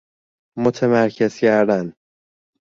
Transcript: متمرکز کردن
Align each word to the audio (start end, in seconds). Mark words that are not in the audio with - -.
متمرکز 0.57 1.35
کردن 1.39 1.93